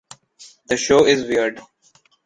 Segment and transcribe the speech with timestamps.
[0.65, 1.61] The show is weird.